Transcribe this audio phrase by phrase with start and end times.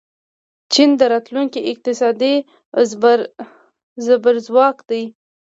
[0.73, 2.35] چین د راتلونکي اقتصادي
[4.09, 5.03] زبرځواک دی.